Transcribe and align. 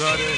Sudden 0.00 0.29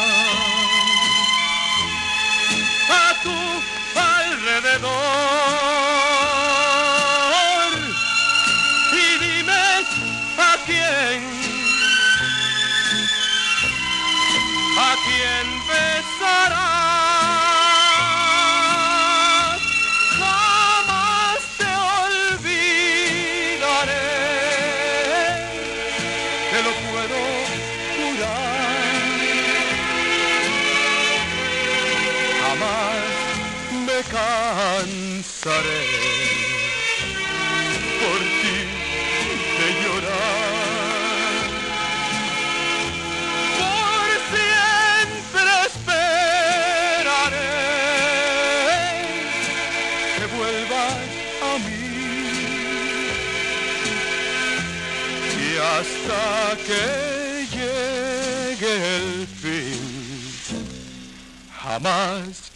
Jamás 61.81 62.51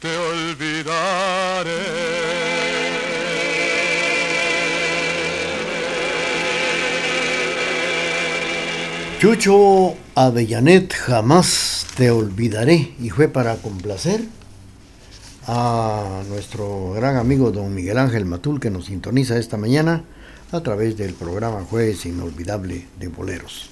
te 0.00 0.16
olvidaré. 0.16 1.70
Chucho 9.18 9.94
Avellanet, 10.14 10.92
jamás 10.92 11.86
te 11.96 12.10
olvidaré. 12.10 12.94
Y 13.00 13.10
fue 13.10 13.28
para 13.28 13.56
complacer 13.56 14.20
a 15.46 16.22
nuestro 16.28 16.92
gran 16.92 17.16
amigo 17.16 17.50
don 17.50 17.74
Miguel 17.74 17.98
Ángel 17.98 18.24
Matul 18.24 18.60
que 18.60 18.70
nos 18.70 18.86
sintoniza 18.86 19.36
esta 19.38 19.56
mañana 19.56 20.04
a 20.52 20.60
través 20.60 20.96
del 20.96 21.14
programa 21.14 21.64
Jueves 21.68 22.06
Inolvidable 22.06 22.86
de 22.98 23.08
Boleros. 23.08 23.68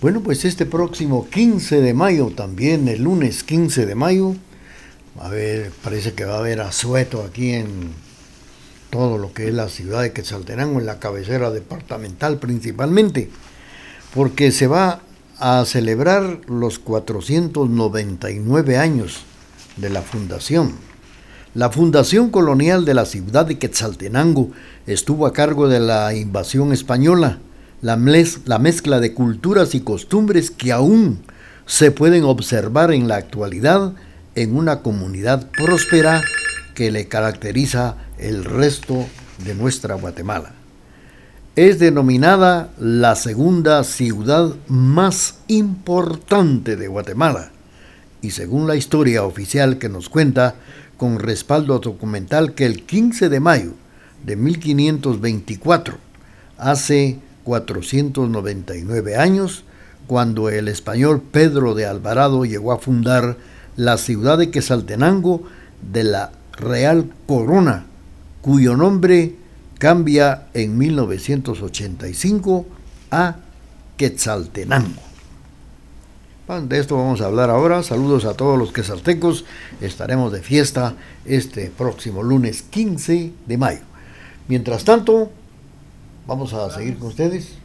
Bueno, 0.00 0.22
pues 0.22 0.46
este 0.46 0.64
próximo 0.64 1.28
15 1.28 1.82
de 1.82 1.92
mayo, 1.92 2.32
también 2.34 2.88
el 2.88 3.02
lunes 3.02 3.44
15 3.44 3.84
de 3.84 3.94
mayo, 3.94 4.34
a 5.20 5.28
ver, 5.28 5.72
parece 5.84 6.14
que 6.14 6.24
va 6.24 6.36
a 6.36 6.38
haber 6.38 6.62
asueto 6.62 7.22
aquí 7.22 7.52
en 7.52 7.92
todo 8.88 9.18
lo 9.18 9.34
que 9.34 9.48
es 9.48 9.54
la 9.54 9.68
ciudad 9.68 10.00
de 10.00 10.14
Quetzaltenango, 10.14 10.80
en 10.80 10.86
la 10.86 11.00
cabecera 11.00 11.50
departamental 11.50 12.38
principalmente, 12.38 13.28
porque 14.14 14.52
se 14.52 14.68
va 14.68 15.02
a 15.38 15.62
celebrar 15.66 16.40
los 16.46 16.78
499 16.78 18.78
años 18.78 19.18
de 19.76 19.90
la 19.90 20.00
fundación. 20.00 20.76
La 21.52 21.68
fundación 21.68 22.30
colonial 22.30 22.86
de 22.86 22.94
la 22.94 23.04
ciudad 23.04 23.44
de 23.44 23.58
Quetzaltenango 23.58 24.50
estuvo 24.86 25.26
a 25.26 25.34
cargo 25.34 25.68
de 25.68 25.80
la 25.80 26.14
invasión 26.14 26.72
española, 26.72 27.38
la, 27.82 27.98
la 28.44 28.58
mezcla 28.58 29.00
de 29.00 29.14
culturas 29.14 29.74
y 29.74 29.80
costumbres 29.80 30.50
que 30.50 30.72
aún 30.72 31.20
se 31.66 31.90
pueden 31.90 32.24
observar 32.24 32.92
en 32.92 33.08
la 33.08 33.16
actualidad 33.16 33.92
en 34.34 34.56
una 34.56 34.82
comunidad 34.82 35.48
próspera 35.50 36.22
que 36.74 36.90
le 36.90 37.08
caracteriza 37.08 37.96
el 38.18 38.44
resto 38.44 39.06
de 39.44 39.54
nuestra 39.54 39.94
Guatemala. 39.94 40.52
Es 41.56 41.78
denominada 41.78 42.70
la 42.78 43.16
segunda 43.16 43.82
ciudad 43.84 44.54
más 44.68 45.36
importante 45.48 46.76
de 46.76 46.88
Guatemala 46.88 47.50
y 48.22 48.30
según 48.30 48.66
la 48.66 48.76
historia 48.76 49.24
oficial 49.24 49.78
que 49.78 49.88
nos 49.88 50.08
cuenta 50.08 50.54
con 50.96 51.18
respaldo 51.18 51.78
documental 51.78 52.54
que 52.54 52.66
el 52.66 52.84
15 52.84 53.28
de 53.28 53.40
mayo 53.40 53.72
de 54.24 54.36
1524, 54.36 55.96
hace 56.58 57.18
499 57.50 59.16
años, 59.16 59.64
cuando 60.06 60.50
el 60.50 60.68
español 60.68 61.20
Pedro 61.20 61.74
de 61.74 61.84
Alvarado 61.84 62.44
llegó 62.44 62.70
a 62.70 62.78
fundar 62.78 63.38
la 63.76 63.98
ciudad 63.98 64.38
de 64.38 64.52
Quesaltenango 64.52 65.42
de 65.92 66.04
la 66.04 66.30
Real 66.52 67.10
Corona, 67.26 67.86
cuyo 68.40 68.76
nombre 68.76 69.34
cambia 69.80 70.46
en 70.54 70.78
1985 70.78 72.66
a 73.10 73.36
Quetzaltenango. 73.96 75.02
De 76.68 76.78
esto 76.78 76.96
vamos 76.96 77.20
a 77.20 77.26
hablar 77.26 77.50
ahora. 77.50 77.82
Saludos 77.82 78.26
a 78.26 78.34
todos 78.34 78.56
los 78.58 78.72
quesaltecos. 78.72 79.44
Estaremos 79.80 80.30
de 80.30 80.40
fiesta 80.40 80.94
este 81.24 81.68
próximo 81.76 82.22
lunes 82.22 82.62
15 82.62 83.32
de 83.44 83.58
mayo. 83.58 83.82
Mientras 84.46 84.84
tanto, 84.84 85.32
vamos 86.30 86.52
a 86.52 86.70
seguir 86.70 86.96
con 86.96 87.08
ustedes. 87.08 87.56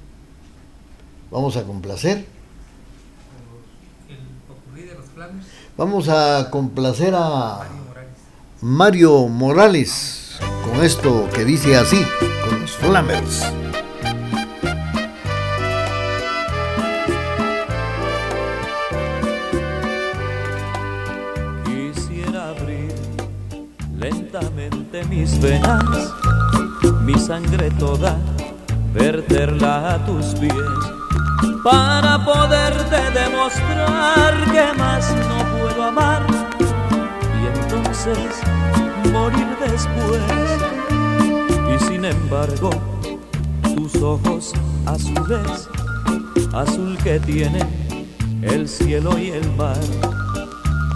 Vamos 1.30 1.56
a 1.56 1.64
complacer. 1.64 2.26
Vamos 5.78 6.10
a 6.10 6.50
complacer 6.50 7.14
a 7.16 7.62
Mario 8.62 9.28
Morales 9.28 10.40
con 10.64 10.84
esto 10.84 11.30
que 11.32 11.46
dice 11.46 11.78
así, 11.78 12.02
con 12.44 12.62
los 12.62 12.72
Flamers. 12.72 13.44
Quisiera 21.66 22.50
abrir 22.50 22.96
lentamente 23.96 25.04
mis 25.06 25.40
venas, 25.40 26.14
mi 27.04 27.14
sangre 27.20 27.70
toda, 27.72 28.18
verterla 28.96 29.96
a 29.96 30.06
tus 30.06 30.28
pies, 30.36 30.54
para 31.64 32.24
poderte 32.24 33.20
demostrar 33.20 34.34
que 34.52 34.80
más 34.80 35.14
no 35.28 35.60
puedo 35.60 35.84
amar 35.84 36.26
y 37.42 37.60
entonces 37.60 38.18
morir 39.12 39.48
después. 39.60 40.22
Y 41.74 41.86
sin 41.86 42.06
embargo, 42.06 42.70
tus 43.76 44.02
ojos 44.02 44.54
azules, 44.86 45.70
azul 46.54 46.98
que 47.04 47.20
tienen 47.20 47.68
el 48.44 48.70
cielo 48.70 49.18
y 49.20 49.32
el 49.32 49.52
mar, 49.58 49.78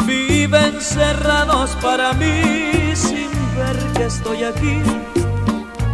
viven 0.05 0.79
cerrados 0.79 1.71
para 1.81 2.13
mí 2.13 2.95
sin 2.95 3.29
ver 3.57 3.77
que 3.93 4.05
estoy 4.05 4.43
aquí, 4.45 4.81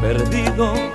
perdido 0.02 0.95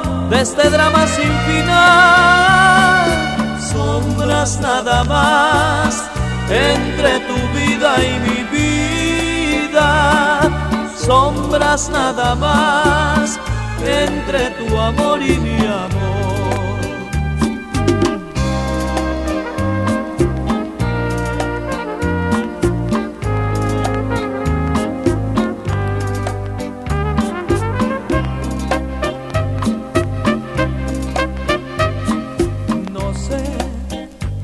de 0.31 0.41
este 0.41 0.69
drama 0.69 1.05
sin 1.07 1.31
final. 1.47 3.07
Sombras 3.59 4.59
nada 4.61 5.03
más 5.03 6.09
entre 6.49 7.19
tu 7.27 7.35
vida 7.59 7.91
y 8.09 8.11
mi 8.27 8.39
vida. 8.57 9.89
Sombras 10.95 11.89
nada 11.89 12.35
más 12.35 13.39
entre 13.85 14.51
tu 14.51 14.79
amor 14.79 15.21
y 15.21 15.37
mi 15.37 15.57
amor. 15.65 16.30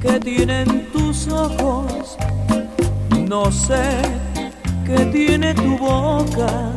Qué 0.07 0.19
tienen 0.19 0.89
tus 0.94 1.27
ojos, 1.27 2.18
no 3.27 3.51
sé 3.51 4.01
qué 4.86 5.06
tiene 5.07 5.54
tu 5.54 5.77
boca 5.77 6.71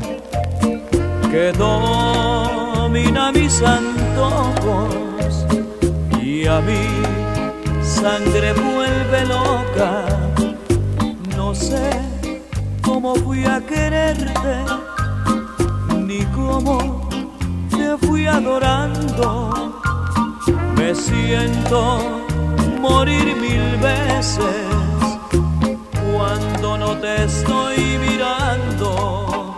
que 1.31 1.53
domina 1.53 3.31
mis 3.31 3.63
antojos 3.63 5.47
y 6.21 6.47
a 6.47 6.61
mi 6.61 6.85
sangre 7.85 8.53
vuelve 8.53 9.27
loca. 9.27 10.07
No 11.37 11.55
sé 11.55 11.91
cómo 12.83 13.15
fui 13.15 13.45
a 13.45 13.61
quererte, 13.61 14.57
ni 15.97 16.25
cómo 16.35 17.09
te 17.71 17.97
fui 18.07 18.27
adorando. 18.27 19.73
Me 20.77 20.95
siento 20.95 22.20
morir 22.81 23.37
mil 23.37 23.77
veces 23.77 24.67
cuando 26.13 26.79
no 26.79 26.97
te 26.97 27.25
estoy 27.25 27.99
mirando. 27.99 29.57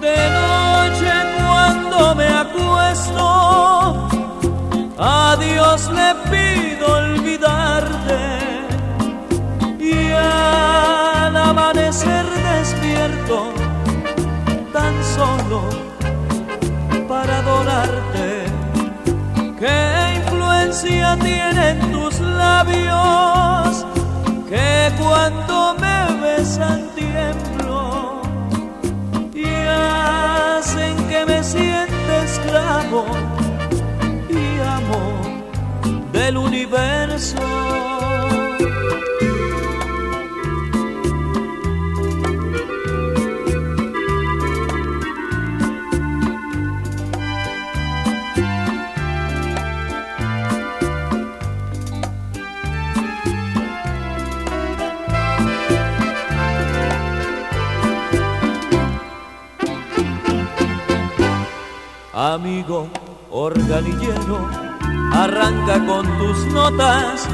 De 0.00 0.18
noche 0.40 1.12
cuando 1.38 2.14
me 2.14 2.28
acuesto, 2.44 4.08
a 4.98 5.36
Dios 5.40 5.90
le 5.98 6.14
pido 6.30 6.86
olvidarte 7.02 8.20
y 9.78 10.12
al 10.12 11.36
amanecer 11.36 12.26
despierto 12.58 13.52
tan 14.72 14.94
solo 15.16 15.91
influencia 20.84 21.16
tienen 21.18 21.92
tus 21.92 22.18
labios 22.20 23.86
que 24.48 24.92
cuando 25.00 25.74
me 25.74 26.20
besan 26.20 26.88
tiemblo 26.94 28.22
y 29.34 29.44
hacen 29.44 30.96
que 31.08 31.26
me 31.26 31.42
sienta 31.42 32.24
esclavo 32.24 33.04
y 34.28 34.60
amo 34.60 36.12
del 36.12 36.36
universo? 36.36 37.81
Arranca 65.12 65.84
con 65.86 66.06
tus 66.18 66.46
notas 66.52 67.28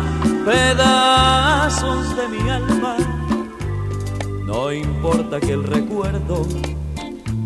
pedazos 0.45 2.17
de 2.17 2.29
mi 2.29 2.51
alma. 2.51 2.97
No 4.45 4.73
importa 4.73 5.41
que 5.41 5.53
el 5.53 5.65
recuerdo 5.65 6.47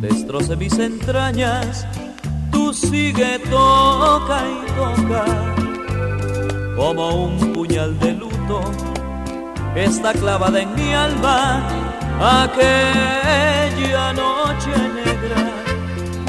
destroce 0.00 0.56
mis 0.56 0.78
entrañas, 0.78 1.86
tú 2.50 2.72
sigue, 2.72 3.38
toca 3.50 4.42
y 4.48 4.66
toca, 4.72 5.24
como 6.76 7.26
un 7.26 7.52
puñal 7.52 7.98
de 8.00 8.12
luto, 8.14 8.62
está 9.74 10.12
clavada 10.12 10.60
en 10.60 10.74
mi 10.74 10.92
alma 10.92 11.68
aquella 12.20 14.12
noche 14.12 14.70
negra 15.04 15.50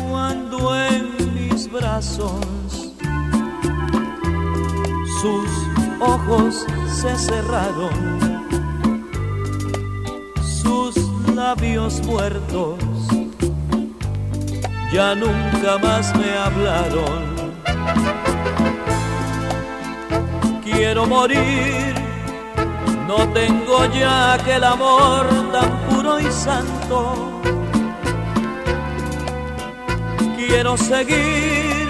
cuando 0.10 0.76
en 0.76 1.34
mis 1.36 1.72
brazos 1.72 2.63
sus 5.24 5.50
ojos 6.02 6.66
se 7.00 7.18
cerraron, 7.18 7.96
sus 10.44 10.96
labios 11.34 12.02
muertos 12.06 12.78
ya 14.92 15.16
nunca 15.16 15.78
más 15.82 16.14
me 16.18 16.30
hablaron. 16.46 17.22
Quiero 20.62 21.06
morir, 21.06 21.96
no 23.08 23.20
tengo 23.30 23.86
ya 23.98 24.34
aquel 24.34 24.66
amor 24.66 25.26
tan 25.54 25.72
puro 25.88 26.20
y 26.20 26.30
santo 26.32 27.00
quiero 30.36 30.76
seguir 30.76 31.88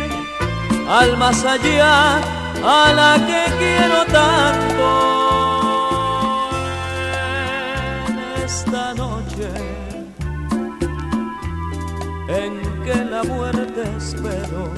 al 0.87 1.17
más 1.17 1.43
allá, 1.43 2.21
a 2.63 2.93
la 2.93 3.15
que 3.27 3.43
quiero 3.58 4.05
tanto. 4.05 4.88
En 8.08 8.43
esta 8.46 8.93
noche 8.93 9.50
en 12.29 12.84
que 12.84 12.96
la 13.05 13.24
muerte 13.24 13.84
espero, 13.98 14.72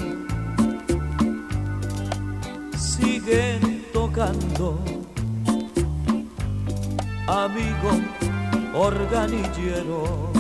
sigue 2.78 3.60
tocando, 3.94 4.80
amigo 7.28 7.92
organillero. 8.74 10.35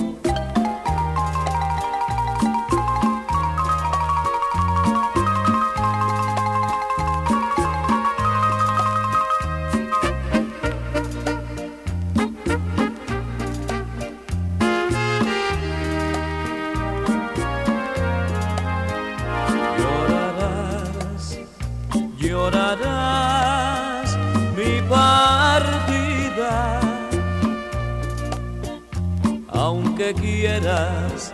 Aunque 30.05 30.21
quieras 30.21 31.33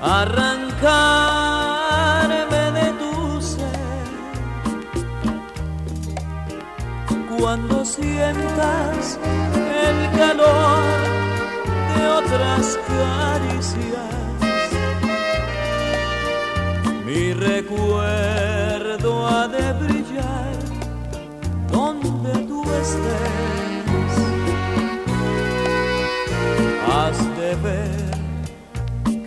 arrancarme 0.00 1.32
de 2.72 2.92
tu 2.92 3.42
ser. 3.42 4.08
Cuando 7.38 7.84
sientas 7.84 9.18
el 9.86 10.10
calor 10.16 10.82
de 11.96 12.06
otras 12.08 12.78
caricias, 12.86 14.14
mi 17.04 17.32
recuerdo 17.32 19.26
ha 19.26 19.48
de 19.48 19.72
brillar 19.84 20.54
donde 21.70 22.32
tú 22.46 22.62
estés. 22.62 23.24
Has 26.96 27.18
de 27.36 27.54
ver 27.56 27.93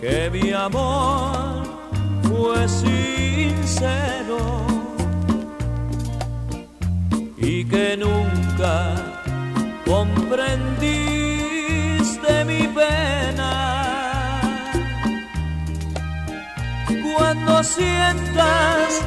que 0.00 0.30
mi 0.30 0.52
amor 0.52 1.64
fue 2.22 2.68
sincero 2.68 4.38
y 7.36 7.64
que 7.64 7.96
nunca 7.96 8.94
comprendiste 9.84 12.44
mi 12.44 12.68
pena. 12.68 14.40
Cuando 17.16 17.64
sientas 17.64 19.02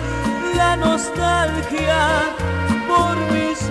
la 0.56 0.76
nostalgia 0.76 2.34
por 2.88 3.16
mis 3.32 3.71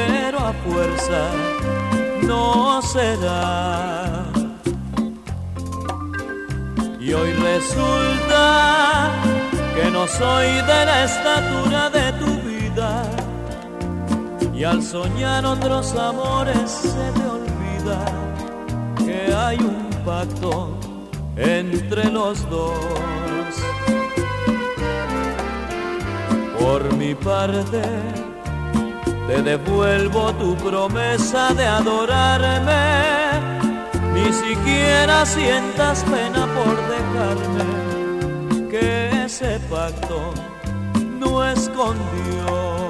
fuerza 0.63 1.21
no 2.23 2.81
será. 2.81 4.25
Y 6.99 7.13
hoy 7.13 7.33
resulta 7.33 9.11
que 9.75 9.89
no 9.89 10.07
soy 10.07 10.47
de 10.47 10.85
la 10.85 11.03
estatura 11.03 11.89
de 11.89 12.11
tu 12.13 12.31
vida, 12.47 13.03
y 14.53 14.63
al 14.63 14.81
soñar 14.83 15.45
otros 15.45 15.95
amores 15.95 16.69
se 16.69 17.11
te 17.15 17.25
olvida 17.37 18.05
que 19.05 19.33
hay 19.33 19.57
un 19.57 19.89
pacto 20.05 20.77
entre 21.35 22.05
los 22.11 22.47
dos. 22.49 22.73
Por 26.59 26.95
mi 26.95 27.15
parte, 27.15 27.81
te 29.27 29.41
devuelvo 29.41 30.33
tu 30.33 30.55
promesa 30.55 31.53
de 31.53 31.65
adorarme. 31.65 33.41
Ni 34.13 34.31
siquiera 34.33 35.25
sientas 35.25 36.03
pena 36.03 36.47
por 36.55 36.75
dejarme, 36.95 38.69
que 38.69 39.25
ese 39.25 39.59
pacto 39.69 40.33
no 41.19 41.45
es 41.45 41.69
con 41.69 41.95
Dios. 41.95 42.80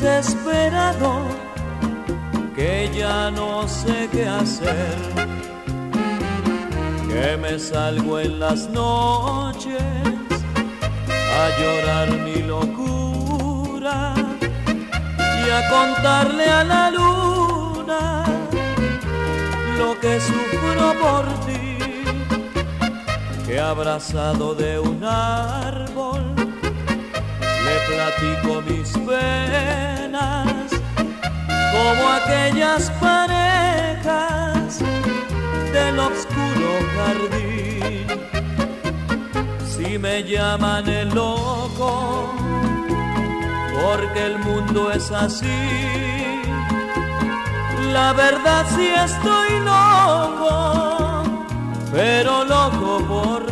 Desesperado 0.00 1.20
que 2.56 2.90
ya 2.94 3.30
no 3.30 3.68
sé 3.68 4.08
qué 4.10 4.26
hacer, 4.26 4.96
que 7.08 7.36
me 7.36 7.58
salgo 7.58 8.18
en 8.18 8.40
las 8.40 8.68
noches 8.70 9.82
a 11.38 11.42
llorar 11.58 12.08
mi 12.26 12.42
locura 12.42 14.14
y 15.44 15.50
a 15.50 15.68
contarle 15.68 16.46
a 16.46 16.64
la 16.64 16.90
luna 16.90 18.24
lo 19.78 19.98
que 20.00 20.18
sufro 20.20 20.94
por 21.04 21.24
ti, 21.46 21.78
que 23.46 23.60
abrazado 23.60 24.54
de 24.54 24.78
un 24.78 25.04
árbol 25.04 26.22
le 27.64 27.76
platico 27.88 28.62
mis 28.62 28.90
penas 29.06 29.89
como 31.72 32.08
aquellas 32.08 32.90
parejas 33.00 34.80
del 35.72 35.98
oscuro 35.98 36.70
jardín. 36.96 38.06
Si 39.66 39.98
me 39.98 40.22
llaman 40.22 40.88
el 40.88 41.08
loco, 41.08 42.32
porque 43.82 44.26
el 44.26 44.38
mundo 44.38 44.92
es 44.92 45.10
así. 45.10 45.46
La 47.92 48.12
verdad 48.12 48.66
sí 48.76 48.88
estoy 48.88 49.58
loco, 49.64 51.22
pero 51.92 52.44
loco 52.44 53.04
por 53.08 53.49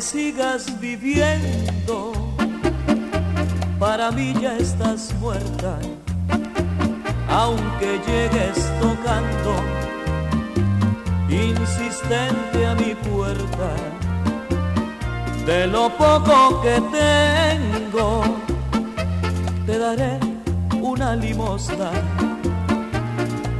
sigas 0.00 0.80
viviendo 0.80 2.12
para 3.78 4.10
mí 4.10 4.34
ya 4.40 4.56
estás 4.56 5.14
muerta, 5.20 5.78
aunque 7.28 8.00
llegues 8.06 8.56
tocando 8.80 9.54
insistente 11.28 12.66
a 12.66 12.74
mi 12.74 12.94
puerta. 12.94 13.68
De 15.44 15.66
lo 15.66 15.88
poco 15.90 16.60
que 16.62 16.80
tengo, 16.90 18.22
te 19.66 19.78
daré 19.78 20.18
una 20.80 21.14
limosna, 21.14 21.90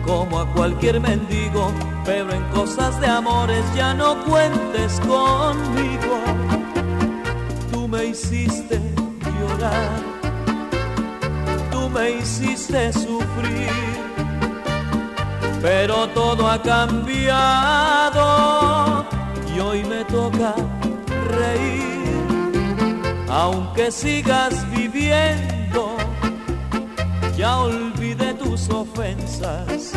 como 0.05 0.41
a 0.41 0.53
cualquier 0.55 1.01
mendigo, 1.01 1.71
pero 2.05 2.33
en 2.33 2.43
cosas 2.49 3.01
de 3.01 3.07
amores 3.07 3.65
ya 3.75 3.95
no 3.95 4.17
cuentes 4.25 4.99
conmigo. 5.01 5.36
Hiciste 8.19 8.81
llorar, 9.23 10.01
tú 11.71 11.91
me 11.91 12.13
hiciste 12.13 12.91
sufrir, 12.95 13.69
pero 15.61 16.09
todo 16.09 16.49
ha 16.49 16.63
cambiado 16.63 18.25
y 19.55 19.61
hoy 19.61 19.85
me 19.85 20.03
toca 20.07 20.55
reír, 21.29 22.25
aunque 23.29 23.91
sigas 23.91 24.67
viviendo, 24.71 25.95
ya 27.37 27.59
olvidé 27.59 28.33
tus 28.33 28.71
ofensas, 28.71 29.93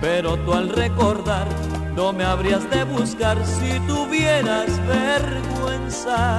pero 0.00 0.36
tú 0.44 0.54
al 0.54 0.68
recordar 0.68 1.48
no 1.94 2.12
me 2.12 2.24
habrías 2.24 2.68
de 2.70 2.84
buscar 2.84 3.36
si 3.46 3.78
tuvieras 3.86 4.68
vergüenza. 4.86 6.38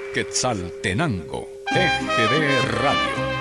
Quetzaltenango, 0.13 1.47
TGD 1.67 2.81
Radio. 2.81 3.31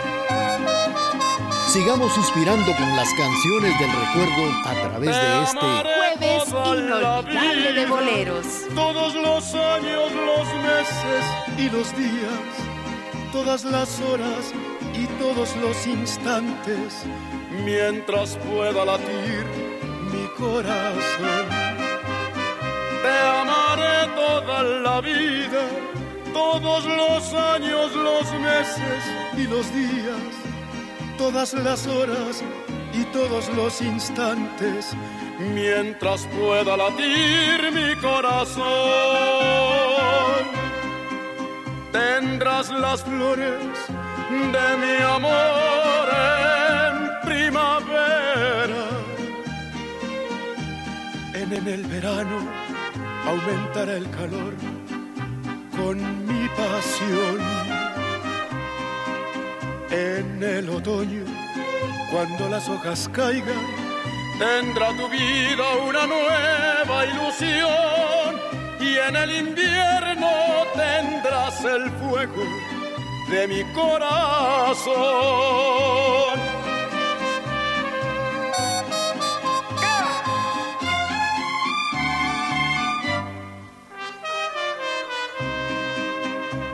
Sigamos 1.67 2.13
suspirando 2.13 2.73
con 2.77 2.95
las 2.95 3.13
canciones 3.15 3.77
del 3.81 3.91
recuerdo 3.91 4.53
a 4.65 4.89
través 4.89 5.17
de 5.17 5.43
este 5.43 5.67
Jueves 5.67 6.49
inolvidable 6.49 7.73
de 7.73 7.87
boleros. 7.87 8.47
Todos 8.77 9.15
los 9.17 9.53
años, 9.55 10.13
los 10.13 10.47
meses 10.63 11.25
y 11.59 11.71
los 11.71 11.97
días, 11.97 12.41
todas 13.33 13.65
las 13.65 14.01
horas 14.03 14.53
y 14.95 15.07
todos 15.19 15.57
los 15.57 15.87
instantes, 15.89 17.05
mientras 17.65 18.37
pueda 18.37 18.85
latir 18.85 19.45
mi 20.13 20.25
corazón. 20.39 21.47
Te 23.03 23.19
amaré 23.19 24.09
toda 24.15 24.63
la 24.63 25.01
vida, 25.01 25.90
todos 26.33 26.85
los 26.85 27.35
años, 27.35 27.95
los 27.95 28.33
meses 28.41 29.05
y 29.37 29.47
los 29.47 29.73
días, 29.75 30.33
todas 31.19 31.55
las 31.55 31.87
horas 31.87 32.43
y 32.93 33.05
todos 33.13 33.49
los 33.55 33.81
instantes, 33.81 34.93
mientras 35.55 36.27
pueda 36.27 36.77
latir 36.77 37.73
mi 37.73 37.95
corazón. 38.01 38.61
Tendrás 41.93 42.71
las 42.71 43.03
flores 43.03 43.61
de 44.31 44.77
mi 44.83 45.03
amor 45.03 46.09
en 46.79 47.29
primavera. 47.29 48.85
En, 51.35 51.53
el 51.53 51.83
verano 51.85 52.39
aumentará 53.27 53.95
el 53.95 54.09
calor 54.11 54.55
con 55.81 55.97
mi 56.27 56.49
pasión. 56.49 57.39
En 59.91 60.43
el 60.43 60.69
otoño, 60.71 61.25
cuando 62.11 62.49
las 62.49 62.69
hojas 62.69 63.09
caigan, 63.13 63.61
tendrá 64.39 64.89
tu 64.97 65.09
vida 65.09 65.65
una 65.89 66.07
nueva 66.07 67.07
ilusión. 67.07 68.41
Y 68.81 68.97
en 68.97 69.17
el 69.17 69.31
invierno 69.47 70.31
tendrás 70.75 71.65
el 71.65 71.91
fuego 72.01 72.45
de 73.31 73.49
mi 73.49 73.63
corazón. 73.73 74.91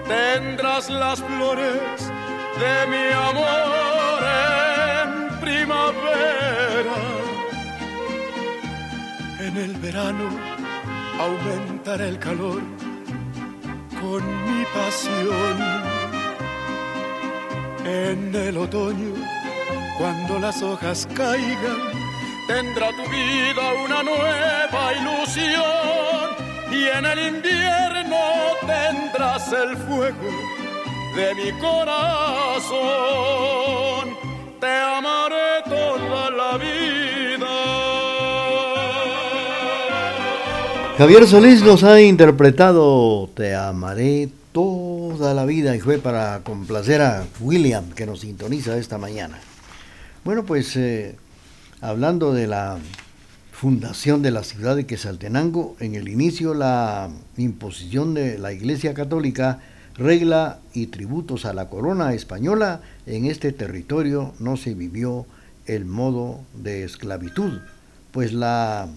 Tendrás 0.08 0.88
las 0.88 1.20
flores 1.20 2.12
de 2.60 2.86
mi 2.92 3.12
amor 3.12 4.22
en 5.02 5.40
primavera. 5.40 6.98
En 9.40 9.56
el 9.56 9.72
verano 9.78 10.28
aumentará 11.18 12.06
el 12.06 12.18
calor 12.20 12.62
con 14.00 14.22
mi 14.46 14.64
pasión. 14.66 15.56
En 17.84 18.34
el 18.34 18.56
otoño, 18.58 19.14
cuando 19.98 20.38
las 20.38 20.62
hojas 20.62 21.08
caigan, 21.14 21.80
tendrá 22.46 22.90
tu 22.90 23.10
vida 23.10 23.62
una 23.84 24.02
nueva 24.04 24.92
ilusión. 25.00 26.26
Y 26.70 26.84
en 26.96 27.04
el 27.06 27.18
invierno 27.34 28.16
tendrás 28.66 29.52
el 29.52 29.76
fuego 29.76 30.30
de 31.16 31.34
mi 31.34 31.52
corazón. 31.60 32.76
Te 34.60 34.66
amaré 34.66 35.62
toda 35.64 36.30
la 36.30 36.58
vida. 36.58 37.46
Javier 40.98 41.26
Solís 41.26 41.62
nos 41.62 41.84
ha 41.84 42.00
interpretado 42.00 43.28
Te 43.34 43.54
amaré 43.54 44.30
toda 44.52 45.34
la 45.34 45.44
vida 45.44 45.76
y 45.76 45.80
fue 45.80 45.98
para 45.98 46.40
complacer 46.42 47.02
a 47.02 47.26
William 47.40 47.90
que 47.90 48.06
nos 48.06 48.20
sintoniza 48.20 48.78
esta 48.78 48.96
mañana. 48.96 49.38
Bueno, 50.24 50.44
pues 50.44 50.74
eh, 50.76 51.14
hablando 51.82 52.32
de 52.32 52.46
la 52.46 52.78
fundación 53.56 54.20
de 54.20 54.30
la 54.30 54.44
ciudad 54.44 54.76
de 54.76 54.84
Quesaltenango, 54.84 55.76
en 55.80 55.94
el 55.94 56.08
inicio 56.08 56.52
la 56.52 57.08
imposición 57.38 58.12
de 58.12 58.36
la 58.38 58.52
Iglesia 58.52 58.92
Católica 58.92 59.60
regla 59.94 60.58
y 60.74 60.88
tributos 60.88 61.46
a 61.46 61.54
la 61.54 61.70
corona 61.70 62.12
española, 62.12 62.82
en 63.06 63.24
este 63.24 63.52
territorio 63.52 64.34
no 64.40 64.58
se 64.58 64.74
vivió 64.74 65.24
el 65.64 65.86
modo 65.86 66.40
de 66.52 66.84
esclavitud, 66.84 67.60
pues 68.12 68.34
la 68.34 68.88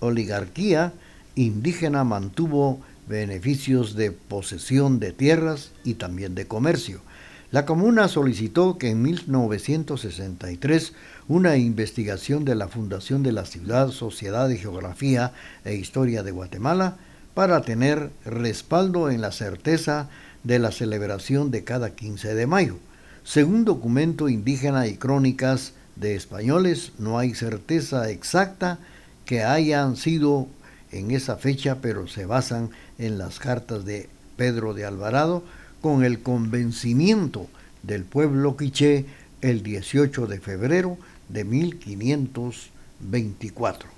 oligarquía 0.00 0.92
indígena 1.36 2.02
mantuvo 2.02 2.80
beneficios 3.08 3.94
de 3.94 4.10
posesión 4.10 4.98
de 4.98 5.12
tierras 5.12 5.70
y 5.84 5.94
también 5.94 6.34
de 6.34 6.48
comercio. 6.48 7.02
La 7.50 7.64
comuna 7.64 8.08
solicitó 8.08 8.76
que 8.76 8.90
en 8.90 9.00
1963 9.00 10.92
una 11.28 11.56
investigación 11.56 12.44
de 12.44 12.54
la 12.54 12.68
Fundación 12.68 13.22
de 13.22 13.32
la 13.32 13.46
Ciudad, 13.46 13.88
Sociedad 13.88 14.48
de 14.48 14.58
Geografía 14.58 15.32
e 15.64 15.74
Historia 15.74 16.22
de 16.22 16.30
Guatemala 16.30 16.96
para 17.32 17.62
tener 17.62 18.10
respaldo 18.26 19.08
en 19.08 19.22
la 19.22 19.32
certeza 19.32 20.10
de 20.44 20.58
la 20.58 20.72
celebración 20.72 21.50
de 21.50 21.64
cada 21.64 21.90
15 21.90 22.34
de 22.34 22.46
mayo. 22.46 22.76
Según 23.24 23.64
documento 23.64 24.28
indígena 24.28 24.86
y 24.86 24.96
crónicas 24.96 25.72
de 25.96 26.16
españoles, 26.16 26.92
no 26.98 27.18
hay 27.18 27.34
certeza 27.34 28.10
exacta 28.10 28.78
que 29.24 29.42
hayan 29.42 29.96
sido 29.96 30.48
en 30.92 31.12
esa 31.12 31.36
fecha, 31.36 31.78
pero 31.80 32.08
se 32.08 32.26
basan 32.26 32.70
en 32.98 33.16
las 33.16 33.38
cartas 33.38 33.86
de 33.86 34.10
Pedro 34.36 34.74
de 34.74 34.84
Alvarado 34.84 35.42
con 35.80 36.04
el 36.04 36.20
convencimiento 36.20 37.48
del 37.82 38.04
pueblo 38.04 38.56
quiché 38.56 39.06
el 39.40 39.62
18 39.62 40.26
de 40.26 40.40
febrero 40.40 40.98
de 41.28 41.44
1524. 41.44 43.88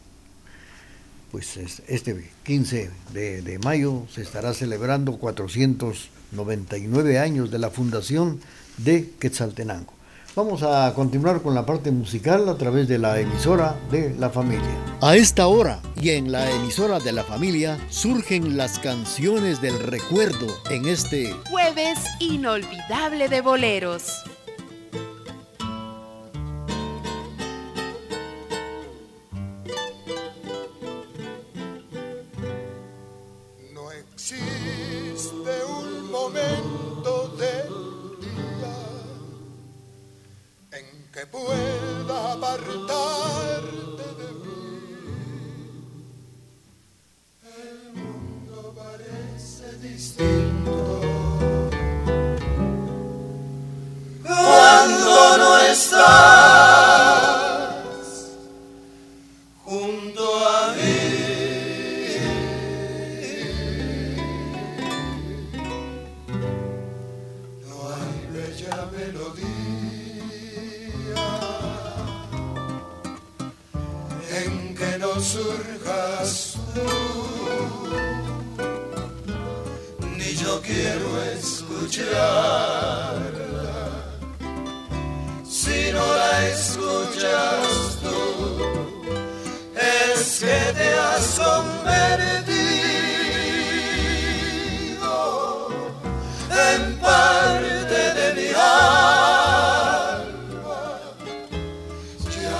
Pues 1.30 1.56
este 1.56 2.28
15 2.44 2.90
de, 3.12 3.58
mayo 3.62 4.04
se 4.12 4.20
estará 4.22 4.52
celebrando 4.52 5.16
499 5.18 7.20
años 7.20 7.50
de 7.50 7.58
la 7.58 7.70
fundación 7.70 8.40
de 8.78 9.08
Quetzaltenango. 9.18 9.94
Vamos 10.36 10.62
a 10.62 10.94
continuar 10.94 11.42
con 11.42 11.56
la 11.56 11.66
parte 11.66 11.90
musical 11.90 12.48
a 12.48 12.54
través 12.54 12.86
de 12.86 12.98
la 12.98 13.18
emisora 13.18 13.74
de 13.90 14.14
la 14.14 14.30
familia. 14.30 14.70
A 15.00 15.16
esta 15.16 15.48
hora 15.48 15.80
y 16.00 16.10
en 16.10 16.30
la 16.30 16.48
emisora 16.52 17.00
de 17.00 17.10
la 17.10 17.24
familia 17.24 17.78
surgen 17.88 18.56
las 18.56 18.78
canciones 18.78 19.60
del 19.60 19.76
recuerdo 19.80 20.46
en 20.70 20.86
este 20.86 21.32
jueves 21.50 21.98
inolvidable 22.20 23.28
de 23.28 23.40
boleros. 23.40 24.22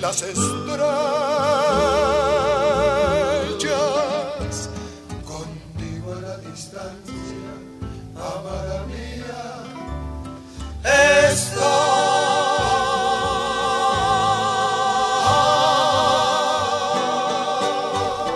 las 0.00 0.22
estrellas. 0.22 0.38
Contigo 5.24 6.14
a 6.16 6.20
la 6.20 6.36
distancia, 6.38 7.50
amada 8.14 8.86
mía, 8.86 9.64
estoy. 11.30 11.64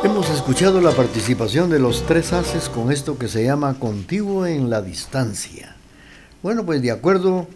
Hemos 0.05 0.29
escuchado 0.31 0.81
la 0.81 0.91
participación 0.91 1.71
de 1.71 1.79
los 1.79 2.03
tres 2.07 2.33
haces 2.33 2.69
con 2.69 2.91
esto 2.91 3.19
que 3.19 3.29
se 3.29 3.45
llama 3.45 3.79
Contigo 3.79 4.47
en 4.47 4.69
la 4.69 4.83
distancia. 4.83 5.77
Bueno, 6.43 6.67
pues 6.67 6.83
de 6.83 6.91
acuerdo 6.91 7.47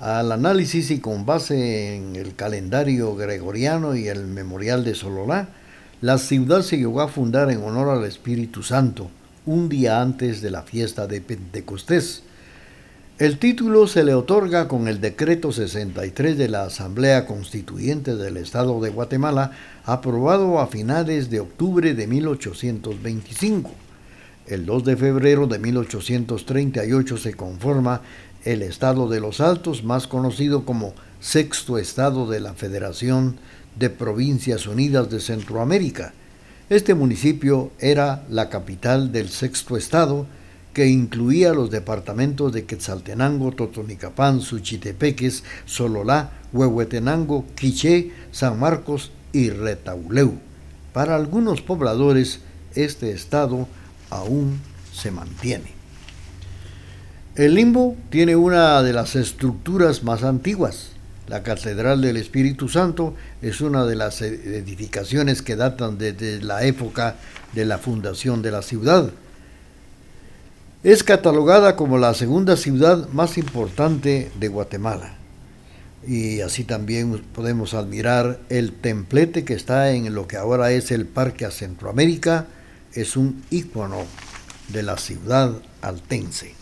al 0.00 0.32
análisis 0.32 0.90
y 0.90 0.98
con 0.98 1.24
base 1.24 1.94
en 1.94 2.16
el 2.16 2.34
calendario 2.34 3.14
gregoriano 3.14 3.94
y 3.94 4.08
el 4.08 4.26
memorial 4.26 4.82
de 4.82 4.96
Sololá, 4.96 5.50
la 6.00 6.18
ciudad 6.18 6.62
se 6.62 6.76
llegó 6.76 7.02
a 7.02 7.08
fundar 7.08 7.52
en 7.52 7.62
honor 7.62 7.88
al 7.96 8.04
Espíritu 8.04 8.64
Santo, 8.64 9.10
un 9.46 9.68
día 9.68 10.02
antes 10.02 10.42
de 10.42 10.50
la 10.50 10.62
fiesta 10.62 11.06
de 11.06 11.20
Pentecostés. 11.20 12.24
El 13.20 13.38
título 13.38 13.86
se 13.86 14.02
le 14.02 14.14
otorga 14.14 14.66
con 14.66 14.88
el 14.88 15.00
decreto 15.00 15.52
63 15.52 16.36
de 16.36 16.48
la 16.48 16.64
Asamblea 16.64 17.26
Constituyente 17.26 18.16
del 18.16 18.38
Estado 18.38 18.80
de 18.80 18.90
Guatemala, 18.90 19.52
aprobado 19.84 20.58
a 20.58 20.66
finales 20.66 21.30
de 21.30 21.38
octubre 21.38 21.94
de 21.94 22.08
1825. 22.08 23.85
El 24.46 24.64
2 24.64 24.84
de 24.84 24.96
febrero 24.96 25.48
de 25.48 25.58
1838 25.58 27.16
se 27.16 27.34
conforma 27.34 28.02
el 28.44 28.62
estado 28.62 29.08
de 29.08 29.18
los 29.18 29.40
Altos, 29.40 29.82
más 29.82 30.06
conocido 30.06 30.64
como 30.64 30.94
sexto 31.18 31.78
estado 31.78 32.30
de 32.30 32.38
la 32.38 32.54
Federación 32.54 33.38
de 33.76 33.90
Provincias 33.90 34.68
Unidas 34.68 35.10
de 35.10 35.18
Centroamérica. 35.18 36.12
Este 36.70 36.94
municipio 36.94 37.72
era 37.80 38.24
la 38.30 38.48
capital 38.48 39.10
del 39.10 39.30
sexto 39.30 39.76
estado, 39.76 40.26
que 40.72 40.86
incluía 40.86 41.52
los 41.52 41.72
departamentos 41.72 42.52
de 42.52 42.66
Quetzaltenango, 42.66 43.50
Totonicapán, 43.50 44.40
Suchitepeques, 44.40 45.42
Sololá, 45.64 46.30
Huehuetenango, 46.52 47.46
Quiché, 47.56 48.12
San 48.30 48.60
Marcos 48.60 49.10
y 49.32 49.50
Retauleu. 49.50 50.34
Para 50.92 51.16
algunos 51.16 51.62
pobladores, 51.62 52.40
este 52.76 53.10
estado 53.10 53.66
aún 54.10 54.60
se 54.92 55.10
mantiene. 55.10 55.76
El 57.36 57.54
limbo 57.54 57.96
tiene 58.08 58.34
una 58.34 58.82
de 58.82 58.94
las 58.94 59.14
estructuras 59.14 60.02
más 60.02 60.22
antiguas. 60.22 60.92
La 61.28 61.42
Catedral 61.42 62.00
del 62.00 62.16
Espíritu 62.16 62.68
Santo 62.68 63.14
es 63.42 63.60
una 63.60 63.84
de 63.84 63.96
las 63.96 64.22
edificaciones 64.22 65.42
que 65.42 65.56
datan 65.56 65.98
desde 65.98 66.40
la 66.40 66.64
época 66.64 67.16
de 67.52 67.66
la 67.66 67.76
fundación 67.76 68.40
de 68.40 68.52
la 68.52 68.62
ciudad. 68.62 69.10
Es 70.82 71.02
catalogada 71.02 71.76
como 71.76 71.98
la 71.98 72.14
segunda 72.14 72.56
ciudad 72.56 73.08
más 73.08 73.36
importante 73.38 74.30
de 74.38 74.48
Guatemala. 74.48 75.12
y 76.06 76.40
así 76.40 76.62
también 76.62 77.20
podemos 77.34 77.74
admirar 77.74 78.38
el 78.48 78.72
templete 78.72 79.44
que 79.44 79.54
está 79.54 79.90
en 79.90 80.14
lo 80.14 80.28
que 80.28 80.36
ahora 80.36 80.70
es 80.70 80.92
el 80.92 81.04
Parque 81.04 81.44
a 81.44 81.50
Centroamérica, 81.50 82.46
es 82.96 83.16
un 83.16 83.44
ícono 83.50 84.04
de 84.68 84.82
la 84.82 84.96
ciudad 84.96 85.52
altense. 85.82 86.54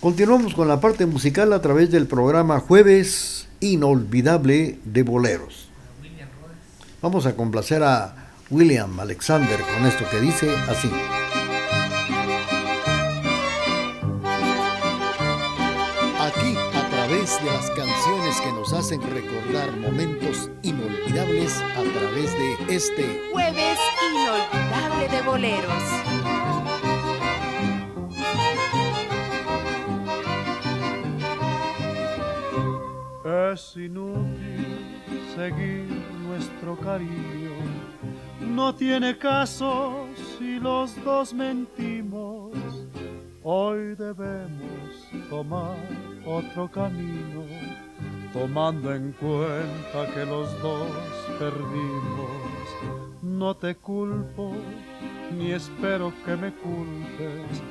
Continuamos 0.00 0.54
con 0.54 0.68
la 0.68 0.80
parte 0.80 1.06
musical 1.06 1.52
a 1.52 1.60
través 1.60 1.90
del 1.90 2.06
programa 2.06 2.60
Jueves 2.60 3.48
Inolvidable 3.60 4.78
de 4.84 5.02
Boleros. 5.02 5.68
Vamos 7.00 7.26
a 7.26 7.34
complacer 7.34 7.82
a 7.82 8.30
William 8.50 8.98
Alexander 8.98 9.60
con 9.60 9.86
esto 9.86 10.04
que 10.10 10.20
dice 10.20 10.50
así. 10.68 10.90
Aquí, 16.20 16.56
a 16.74 16.88
través 16.90 17.42
de 17.42 17.46
las 17.46 17.70
canciones 17.70 18.40
que 18.40 18.52
nos 18.52 18.72
hacen 18.72 19.00
recordar 19.02 19.76
momentos 19.76 20.50
inolvidables 20.62 21.56
a 21.56 21.82
través 21.98 22.32
de 22.32 22.76
este 22.76 23.30
Jueves 23.32 23.78
Inolvidable 24.10 24.61
Boleros. 25.24 25.84
Es 33.52 33.76
inútil 33.76 35.22
seguir 35.34 35.86
nuestro 36.26 36.76
cariño, 36.76 37.52
no 38.40 38.74
tiene 38.74 39.16
caso 39.16 40.06
si 40.38 40.58
los 40.58 41.02
dos 41.04 41.32
mentimos. 41.32 42.52
Hoy 43.42 43.94
debemos 43.94 45.08
tomar 45.28 45.76
otro 46.26 46.70
camino, 46.70 47.44
tomando 48.32 48.94
en 48.94 49.12
cuenta 49.12 50.12
que 50.14 50.24
los 50.24 50.62
dos 50.62 50.88
perdimos. 51.38 52.30
No 53.22 53.54
te 53.56 53.74
culpo, 53.74 54.52
ni 55.32 55.52
espero 55.52 56.12
que 56.24 56.36
me 56.36 56.52
culpes. 56.52 57.62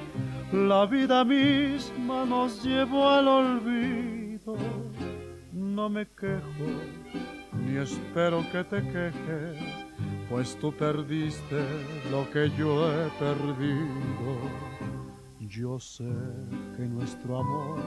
La 0.51 0.85
vida 0.85 1.23
misma 1.23 2.25
nos 2.25 2.63
llevó 2.63 3.09
al 3.09 3.27
olvido. 3.27 4.55
No 5.53 5.89
me 5.89 6.05
quejo, 6.05 6.67
ni 7.65 7.77
espero 7.77 8.43
que 8.51 8.63
te 8.63 8.81
quejes, 8.81 9.57
pues 10.29 10.57
tú 10.59 10.73
perdiste 10.73 11.63
lo 12.11 12.29
que 12.31 12.49
yo 12.57 12.91
he 12.91 13.09
perdido. 13.19 14.31
Yo 15.39 15.79
sé 15.79 16.11
que 16.75 16.83
nuestro 16.83 17.39
amor 17.39 17.79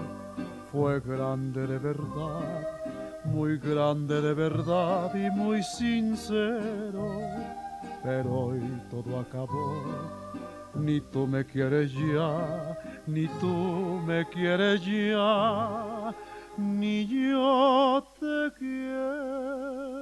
fue 0.70 1.00
grande 1.00 1.66
de 1.66 1.78
verdad, 1.78 2.66
muy 3.24 3.58
grande 3.58 4.20
de 4.20 4.34
verdad 4.34 5.14
y 5.14 5.30
muy 5.30 5.62
sincero, 5.62 7.20
pero 8.04 8.30
hoy 8.30 8.60
todo 8.90 9.18
acabó. 9.18 9.82
Ni 10.74 11.00
tú 11.00 11.26
me 11.26 11.44
quieres 11.44 11.92
ya, 11.92 12.78
ni 13.06 13.26
tú 13.40 14.02
me 14.06 14.26
quieres 14.28 14.84
ya, 14.84 16.14
ni 16.58 17.06
yo 17.06 18.06
te 18.20 18.52
quiero. 18.58 19.94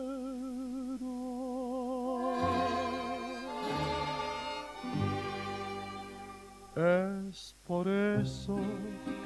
Es 6.75 7.55
por 7.67 7.87
eso 7.87 8.59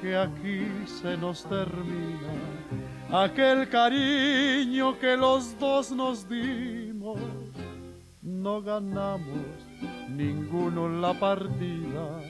que 0.02 0.16
aquí 0.16 0.66
se 0.84 1.16
nos 1.16 1.44
termina 1.44 3.22
aquel 3.24 3.68
cariño 3.68 4.98
que 4.98 5.16
los 5.16 5.58
dos 5.58 5.92
nos 5.92 6.28
dimos. 6.28 7.20
No 8.26 8.60
ganamos 8.60 9.22
ninguno 10.08 10.88
la 10.88 11.14
partida, 11.14 12.20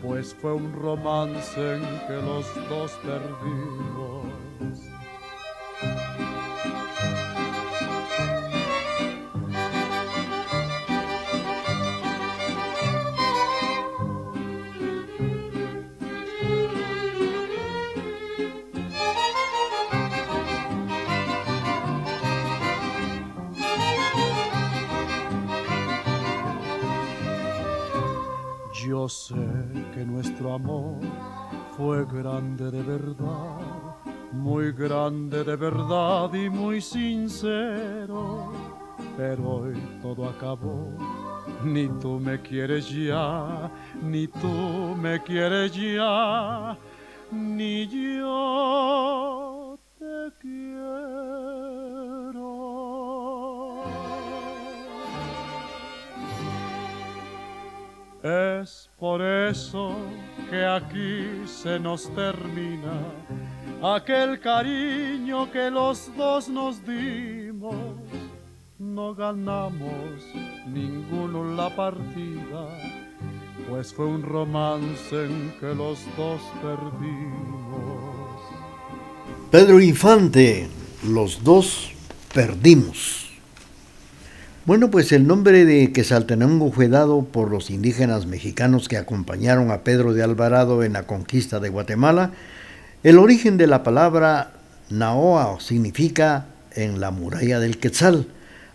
pues 0.00 0.34
fue 0.34 0.54
un 0.54 0.72
romance 0.72 1.74
en 1.74 1.82
que 2.06 2.14
los 2.14 2.46
dos 2.70 2.92
perdimos. 3.02 4.87
Fue 31.78 32.04
grande 32.06 32.72
de 32.72 32.82
verdad, 32.82 33.60
muy 34.32 34.72
grande 34.72 35.44
de 35.44 35.54
verdad 35.54 36.34
y 36.34 36.50
muy 36.50 36.80
sincero, 36.80 38.52
pero 39.16 39.48
hoy 39.48 39.80
todo 40.02 40.28
acabó. 40.28 40.88
Ni 41.64 41.86
tú 42.00 42.18
me 42.18 42.42
quieres 42.42 42.90
ya, 42.90 43.70
ni 44.02 44.26
tú 44.26 44.96
me 45.00 45.22
quieres 45.22 45.72
ya, 45.72 46.76
ni 47.30 47.86
yo 47.86 49.78
te 50.00 50.32
quiero. 50.40 50.98
Es 58.24 58.90
por 58.98 59.22
eso 59.22 59.94
que 60.50 60.64
aquí 60.64 61.46
se 61.46 61.78
nos 61.78 62.12
termina 62.14 62.92
aquel 63.82 64.40
cariño 64.40 65.50
que 65.50 65.70
los 65.70 66.10
dos 66.16 66.48
nos 66.48 66.84
dimos. 66.86 67.74
No 68.78 69.14
ganamos 69.14 69.92
ninguno 70.66 71.54
la 71.54 71.74
partida, 71.74 72.68
pues 73.68 73.92
fue 73.92 74.06
un 74.06 74.22
romance 74.22 75.24
en 75.24 75.52
que 75.60 75.74
los 75.74 75.98
dos 76.16 76.40
perdimos. 76.62 78.08
Pedro 79.50 79.80
Infante, 79.80 80.68
los 81.02 81.42
dos 81.42 81.90
perdimos. 82.32 83.27
Bueno, 84.68 84.90
pues 84.90 85.12
el 85.12 85.26
nombre 85.26 85.64
de 85.64 85.94
Quesaltenango 85.94 86.70
fue 86.70 86.90
dado 86.90 87.24
por 87.24 87.50
los 87.50 87.70
indígenas 87.70 88.26
mexicanos 88.26 88.86
que 88.86 88.98
acompañaron 88.98 89.70
a 89.70 89.78
Pedro 89.78 90.12
de 90.12 90.22
Alvarado 90.22 90.82
en 90.82 90.92
la 90.92 91.04
conquista 91.04 91.58
de 91.58 91.70
Guatemala. 91.70 92.32
El 93.02 93.16
origen 93.16 93.56
de 93.56 93.66
la 93.66 93.82
palabra 93.82 94.52
Naoa 94.90 95.58
significa 95.58 96.48
en 96.74 97.00
la 97.00 97.10
muralla 97.10 97.60
del 97.60 97.78
Quetzal. 97.78 98.26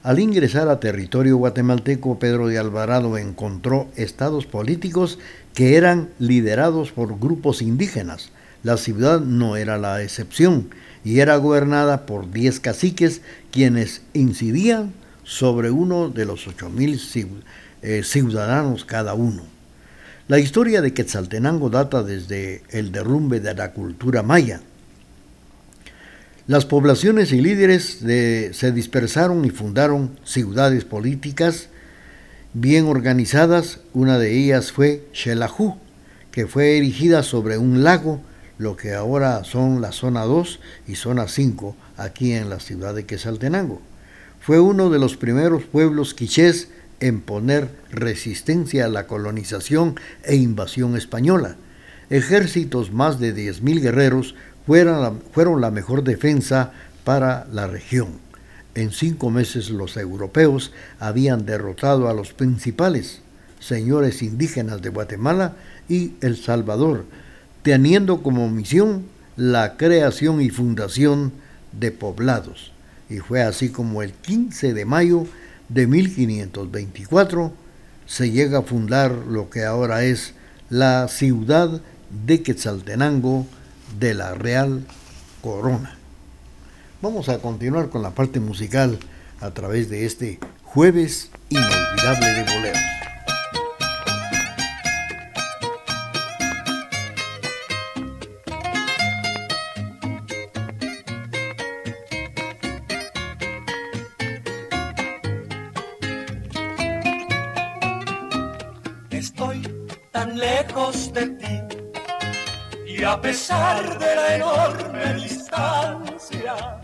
Al 0.01 0.17
ingresar 0.17 0.67
a 0.67 0.79
territorio 0.79 1.38
guatemalteco, 1.38 2.17
Pedro 2.17 2.47
de 2.47 2.58
Alvarado 2.58 3.15
encontró 3.19 3.88
estados 3.95 4.47
políticos 4.47 5.19
que 5.53 5.75
eran 5.75 6.10
liderados 6.17 6.91
por 6.91 7.19
grupos 7.19 7.62
indígenas. 7.62 8.32
La 8.63 8.77
ciudad 8.77 9.19
no 9.19 9.58
era 9.58 9.77
la 9.77 10.01
excepción 10.01 10.71
y 11.03 11.19
era 11.19 11.36
gobernada 11.36 12.08
por 12.08 12.32
diez 12.32 12.60
caciques 12.60 13.21
quienes 13.51 14.01
incidían 14.15 14.91
sobre 15.23 15.71
uno 15.71 16.09
de 16.09 16.25
los 16.25 16.47
ocho 16.47 16.69
mil 16.69 16.99
ciudadanos 16.99 18.86
cada 18.86 19.13
uno. 19.13 19.43
La 20.27 20.39
historia 20.39 20.81
de 20.81 20.93
Quetzaltenango 20.93 21.69
data 21.69 22.01
desde 22.01 22.63
el 22.69 22.91
derrumbe 22.91 23.39
de 23.39 23.53
la 23.53 23.71
cultura 23.73 24.23
maya. 24.23 24.62
Las 26.47 26.65
poblaciones 26.65 27.31
y 27.31 27.41
líderes 27.41 27.99
se 27.99 28.71
dispersaron 28.71 29.45
y 29.45 29.49
fundaron 29.49 30.17
ciudades 30.23 30.86
políticas 30.86 31.69
bien 32.53 32.86
organizadas. 32.86 33.79
Una 33.93 34.17
de 34.17 34.38
ellas 34.38 34.71
fue 34.71 35.05
Xelajú, 35.13 35.77
que 36.31 36.47
fue 36.47 36.77
erigida 36.77 37.23
sobre 37.23 37.57
un 37.57 37.83
lago, 37.83 38.21
lo 38.57 38.75
que 38.75 38.93
ahora 38.93 39.43
son 39.43 39.81
la 39.81 39.91
zona 39.91 40.23
2 40.23 40.59
y 40.88 40.95
zona 40.95 41.27
5, 41.27 41.75
aquí 41.97 42.33
en 42.33 42.49
la 42.49 42.59
ciudad 42.59 42.93
de 42.93 43.05
Quetzaltenango. 43.05 43.81
Fue 44.43 44.60
uno 44.60 44.89
de 44.89 44.99
los 44.99 45.15
primeros 45.15 45.63
pueblos 45.63 46.13
quichés 46.13 46.67
en 46.99 47.21
poner 47.21 47.69
resistencia 47.91 48.84
a 48.84 48.89
la 48.89 49.08
colonización 49.08 49.95
e 50.21 50.36
invasión 50.36 50.97
española. 50.97 51.56
Ejércitos 52.10 52.91
más 52.91 53.21
de 53.21 53.34
10.000 53.34 53.79
guerreros 53.79 54.36
fueron 54.67 55.01
la, 55.01 55.13
fueron 55.32 55.62
la 55.62 55.71
mejor 55.71 56.03
defensa 56.03 56.73
para 57.06 57.47
la 57.53 57.67
región. 57.67 58.19
En 58.75 58.91
cinco 58.91 59.29
meses 59.29 59.69
los 59.69 59.95
europeos 59.95 60.73
habían 60.99 61.45
derrotado 61.45 62.10
a 62.10 62.13
los 62.13 62.34
principales 62.34 63.21
señores 63.62 64.21
indígenas 64.21 64.82
de 64.82 64.89
Guatemala 64.89 65.56
y 65.88 66.15
El 66.19 66.36
Salvador, 66.36 67.06
teniendo 67.62 68.21
como 68.21 68.49
misión 68.49 69.06
la 69.38 69.77
creación 69.77 70.41
y 70.41 70.49
fundación 70.49 71.32
de 71.71 71.93
poblados. 71.93 72.72
Y 73.13 73.19
fue 73.19 73.43
así 73.43 73.69
como 73.69 74.02
el 74.02 74.12
15 74.12 74.73
de 74.73 74.86
mayo 74.86 75.28
de 75.69 75.86
1524 75.86 77.54
se 78.08 78.32
llega 78.32 78.58
a 78.58 78.63
fundar 78.63 79.12
lo 79.12 79.52
que 79.52 79.65
ahora 79.65 80.04
es 80.04 80.34
la 80.71 81.08
ciudad 81.08 81.80
de 82.26 82.41
Quetzaltenango 82.41 83.45
de 83.99 84.15
la 84.15 84.34
Real 84.34 84.88
Corona. 85.43 85.95
Vamos 87.04 87.30
a 87.30 87.38
continuar 87.38 87.89
con 87.89 88.02
la 88.02 88.15
parte 88.15 88.39
musical 88.39 88.97
a 89.41 89.52
través 89.52 89.91
de 89.91 90.08
este 90.08 90.39
jueves 90.63 91.30
inolvidable 91.49 92.34
de 92.34 92.43
boleros. 92.52 93.03
A 113.13 113.21
pesar 113.21 113.99
de 113.99 114.15
la 114.15 114.36
enorme 114.36 115.13
distancia 115.13 116.80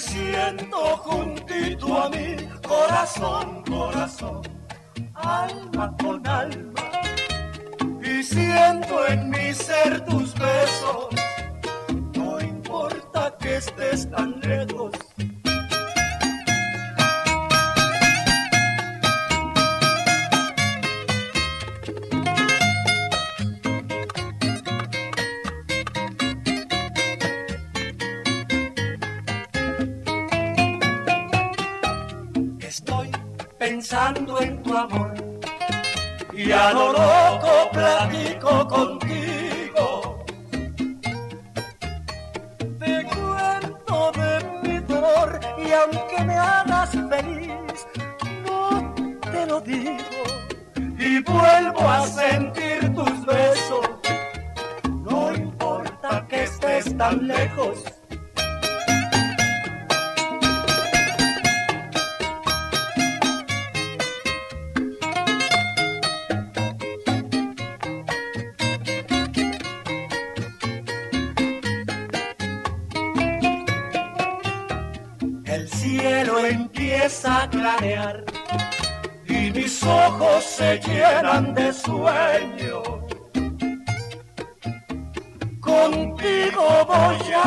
siento 0.00 0.96
juntito 0.98 2.02
a 2.02 2.10
mí, 2.10 2.36
corazón, 2.66 3.62
corazón, 3.64 4.42
alma 5.14 5.94
con 6.02 6.26
alma. 6.26 6.90
Y 8.02 8.22
siento 8.22 9.06
en 9.08 9.30
mi 9.30 9.54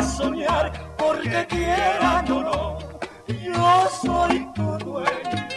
soñar 0.04 0.72
porque 0.98 1.46
quieran 1.48 2.32
o 2.32 2.42
no, 2.42 2.78
yo 3.28 3.90
soy 4.02 4.48
tu 4.54 4.78
dueño. 4.78 5.48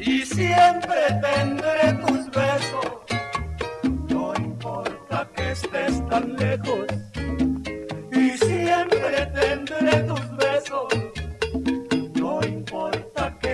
Y 0.00 0.24
siempre 0.24 1.00
tendré 1.22 1.92
tus 2.04 2.30
besos. 2.30 2.90
No 4.08 4.34
importa 4.36 5.28
que 5.34 5.52
estés 5.52 6.08
tan 6.08 6.36
lejos. 6.36 6.86
Y 8.12 8.36
siempre 8.38 9.26
tendré 9.34 10.00
tus 10.02 10.36
besos. 10.36 11.08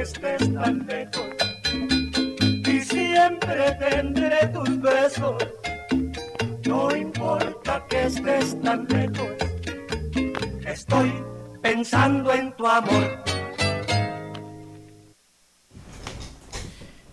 Estés 0.05 0.53
tan 0.53 0.87
lejos. 0.87 1.29
Y 2.67 2.81
siempre 2.83 3.77
tendré 3.79 4.47
tus 4.49 4.81
besos. 4.83 5.37
No 6.67 6.95
importa 6.95 7.83
que 7.89 8.03
estés 8.05 8.61
tan 8.61 8.87
lejos, 8.89 9.14
pensando 11.85 12.33
en 12.33 12.51
tu 12.57 12.67
amor. 12.67 13.23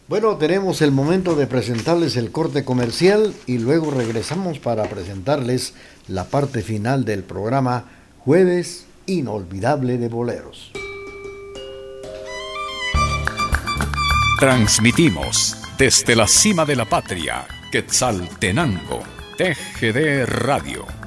Bueno, 0.08 0.38
tenemos 0.38 0.82
el 0.82 0.92
momento 0.92 1.36
de 1.36 1.46
presentarles 1.46 2.16
el 2.16 2.32
corte 2.32 2.64
comercial 2.64 3.34
y 3.48 3.58
luego 3.58 3.92
regresamos 3.92 4.60
para 4.60 4.86
presentarles 4.86 5.74
la 6.08 6.26
parte 6.26 6.62
final 6.62 7.04
del 7.04 7.24
programa 7.24 7.86
Jueves 8.20 8.86
Inolvidable 9.08 9.98
de 9.98 10.08
Boleros. 10.08 10.72
Transmitimos 14.40 15.58
desde 15.78 16.16
la 16.16 16.28
cima 16.28 16.64
de 16.64 16.78
la 16.78 16.86
patria, 16.86 17.46
Quetzaltenango, 17.74 19.04
TGD 19.38 20.26
Radio. 20.28 21.01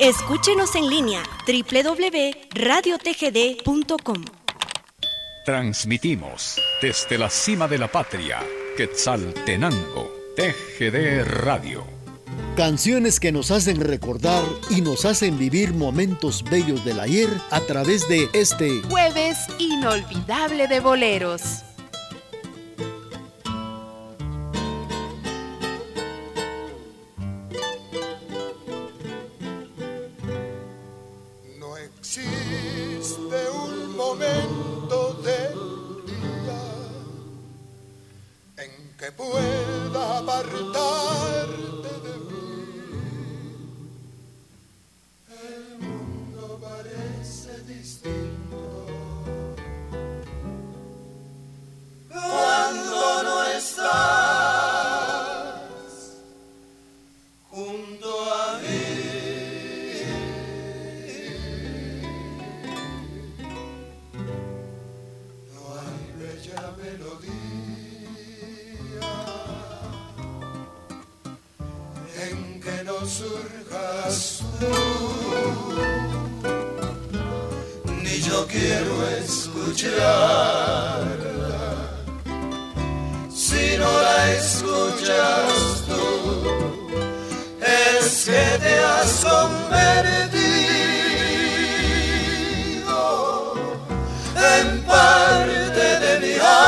Escúchenos 0.00 0.74
en 0.76 0.88
línea 0.88 1.24
www.radiotgd.com. 1.44 4.24
Transmitimos 5.44 6.60
desde 6.80 7.18
la 7.18 7.28
cima 7.28 7.66
de 7.66 7.78
la 7.78 7.88
patria, 7.88 8.38
Quetzaltenango, 8.76 10.08
TGD 10.36 11.24
Radio. 11.24 11.84
Canciones 12.56 13.18
que 13.18 13.32
nos 13.32 13.50
hacen 13.50 13.80
recordar 13.80 14.44
y 14.70 14.82
nos 14.82 15.04
hacen 15.04 15.36
vivir 15.36 15.74
momentos 15.74 16.44
bellos 16.44 16.84
del 16.84 17.00
ayer 17.00 17.28
a 17.50 17.58
través 17.62 18.08
de 18.08 18.28
este 18.34 18.80
jueves 18.82 19.36
inolvidable 19.58 20.68
de 20.68 20.78
boleros. 20.78 21.64
en 94.38 94.82
parte 94.82 95.98
de 96.04 96.12
mi 96.20 96.34
alma. 96.34 96.66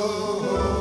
estoy. 0.00 0.40
has 0.56 0.79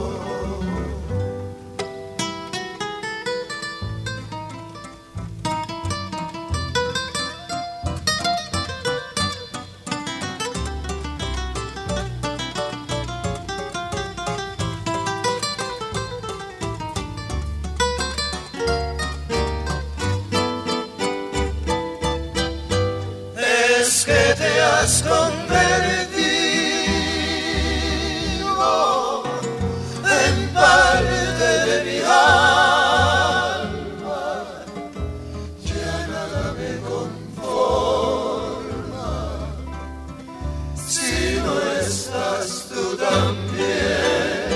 estás 41.89 42.67
tú 42.69 42.95
también. 42.97 44.49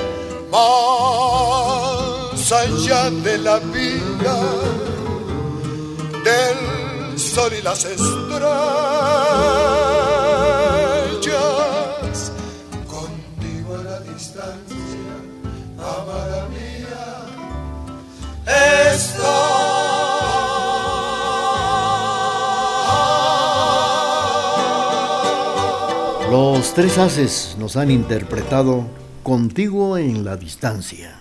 Más 0.52 2.52
allá 2.52 3.10
de 3.10 3.38
la 3.40 3.58
vida, 3.60 4.40
del 6.24 7.20
sol 7.20 7.52
y 7.60 7.62
las 7.62 7.86
estrellas 7.86 9.83
Los 26.46 26.74
tres 26.74 26.98
haces 26.98 27.56
nos 27.58 27.78
han 27.78 27.90
interpretado 27.90 28.86
Contigo 29.24 29.98
en 29.98 30.26
la 30.26 30.36
distancia. 30.36 31.16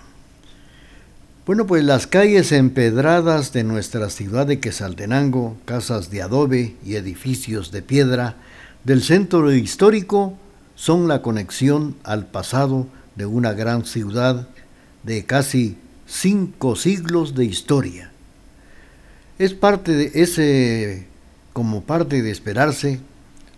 Bueno, 1.45 1.65
pues 1.65 1.81
las 1.85 2.07
calles 2.07 2.51
empedradas 2.51 3.53
de 3.53 3.63
nuestra 3.63 4.09
ciudad 4.09 4.45
de 4.45 4.59
Quesaltenango, 4.59 5.55
casas 5.63 6.09
de 6.09 6.23
adobe 6.23 6.75
y 6.85 6.95
edificios 6.95 7.71
de 7.71 7.81
piedra 7.81 8.35
del 8.83 9.01
centro 9.01 9.49
histórico 9.53 10.37
son 10.75 11.07
la 11.07 11.21
conexión 11.21 11.95
al 12.03 12.25
pasado 12.25 12.87
de 13.15 13.25
una 13.25 13.53
gran 13.53 13.85
ciudad 13.85 14.49
de 15.03 15.23
casi 15.23 15.77
cinco 16.05 16.75
siglos 16.75 17.33
de 17.33 17.45
historia. 17.45 18.11
Es 19.39 19.53
parte 19.53 19.93
de 19.93 20.11
ese, 20.15 21.07
como 21.53 21.81
parte 21.83 22.21
de 22.21 22.29
esperarse, 22.29 22.99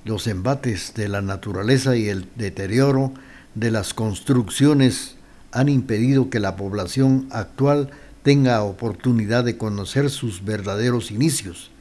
los 0.05 0.27
embates 0.27 0.93
de 0.95 1.09
la 1.09 1.21
naturaleza 1.21 1.97
y 1.97 2.07
el 2.07 2.29
deterioro 2.35 3.13
de 3.55 3.71
las 3.71 3.93
construcciones 3.93 5.15
han 5.51 5.67
impedido 5.67 6.29
que 6.29 6.39
la 6.39 6.55
población 6.55 7.27
actual 7.31 7.89
tenga 8.23 8.63
oportunidad 8.63 9.43
de 9.43 9.57
conocer 9.57 10.09
sus 10.09 10.45
verdaderos 10.45 11.11
inicios, 11.11 11.71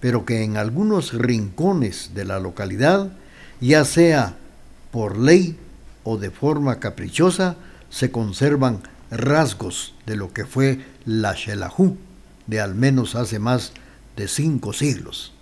pero 0.00 0.24
que 0.24 0.42
en 0.42 0.56
algunos 0.56 1.12
rincones 1.12 2.10
de 2.14 2.24
la 2.24 2.40
localidad, 2.40 3.12
ya 3.60 3.84
sea 3.84 4.36
por 4.90 5.18
ley 5.18 5.56
o 6.02 6.18
de 6.18 6.30
forma 6.30 6.80
caprichosa, 6.80 7.56
se 7.90 8.10
conservan 8.10 8.80
rasgos 9.10 9.94
de 10.06 10.16
lo 10.16 10.32
que 10.32 10.44
fue 10.44 10.80
la 11.04 11.34
Xelajú 11.34 11.96
de 12.46 12.60
al 12.60 12.74
menos 12.74 13.14
hace 13.14 13.38
más 13.38 13.72
de 14.16 14.28
cinco 14.28 14.72
siglos. 14.72 15.33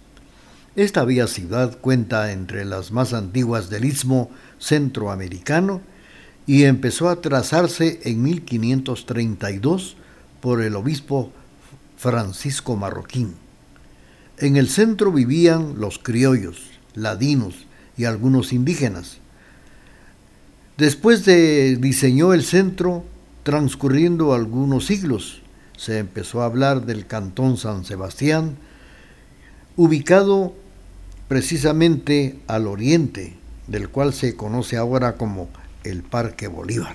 Esta 0.75 1.05
vía 1.05 1.27
ciudad 1.27 1.77
cuenta 1.79 2.33
entre 2.33 2.65
las 2.65 2.93
más 2.93 3.13
antiguas 3.13 3.69
del 3.69 3.85
istmo 3.85 4.31
centroamericano 4.59 5.83
y 6.47 6.65
empezó 6.65 7.11
a 7.11 7.21
trazarse 7.21 8.01
en 8.05 8.23
1532 8.23 9.97
por 10.41 10.63
el 10.63 10.75
obispo 10.75 11.31
Francisco 11.99 12.75
Marroquín. 12.75 13.35
En 14.39 14.57
el 14.57 14.71
centro 14.71 15.13
vivían 15.13 15.79
los 15.79 15.99
criollos, 15.99 16.71
ladinos 16.95 17.67
y 17.99 18.07
algunos 18.07 18.55
indígenas. 18.55 19.19
Después 20.79 21.27
de 21.27 21.77
diseñó 21.77 22.33
el 22.33 22.45
centro, 22.45 23.05
transcurriendo 23.43 24.33
algunos 24.33 24.87
siglos, 24.87 25.43
se 25.77 25.99
empezó 25.99 26.41
a 26.41 26.47
hablar 26.47 26.87
del 26.87 27.07
cantón 27.07 27.59
San 27.59 27.85
Sebastián, 27.85 28.57
ubicado 29.77 30.55
precisamente 31.33 32.37
al 32.47 32.67
oriente, 32.67 33.33
del 33.67 33.89
cual 33.89 34.13
se 34.13 34.37
conoce 34.37 34.77
ahora 34.77 35.15
como 35.17 35.49
el 35.83 36.03
Parque 36.03 36.47
Bolívar. 36.47 36.95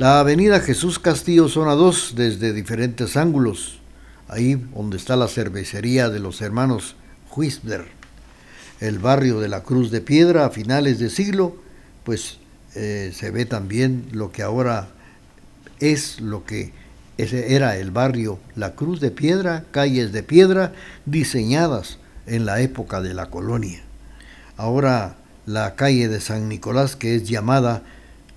La 0.00 0.18
avenida 0.18 0.58
Jesús 0.58 0.98
Castillo, 0.98 1.48
zona 1.48 1.76
2, 1.76 2.14
desde 2.16 2.52
diferentes 2.52 3.16
ángulos, 3.16 3.78
ahí 4.26 4.56
donde 4.74 4.96
está 4.96 5.14
la 5.14 5.28
cervecería 5.28 6.08
de 6.08 6.18
los 6.18 6.40
hermanos 6.40 6.96
Huisler, 7.30 7.86
el 8.80 8.98
barrio 8.98 9.38
de 9.38 9.46
la 9.46 9.62
Cruz 9.62 9.92
de 9.92 10.00
Piedra 10.00 10.46
a 10.46 10.50
finales 10.50 10.98
de 10.98 11.10
siglo, 11.10 11.54
pues 12.02 12.38
eh, 12.74 13.12
se 13.14 13.30
ve 13.30 13.44
también 13.44 14.08
lo 14.10 14.32
que 14.32 14.42
ahora 14.42 14.88
es 15.78 16.20
lo 16.20 16.44
que 16.44 16.72
ese 17.18 17.54
era 17.54 17.76
el 17.76 17.92
barrio 17.92 18.40
La 18.56 18.74
Cruz 18.74 18.98
de 18.98 19.12
Piedra, 19.12 19.64
calles 19.70 20.10
de 20.10 20.24
piedra 20.24 20.72
diseñadas 21.06 21.99
en 22.26 22.46
la 22.46 22.60
época 22.60 23.00
de 23.00 23.14
la 23.14 23.26
colonia. 23.26 23.80
Ahora 24.56 25.16
la 25.46 25.74
calle 25.74 26.08
de 26.08 26.20
San 26.20 26.48
Nicolás, 26.48 26.96
que 26.96 27.14
es 27.14 27.28
llamada 27.28 27.82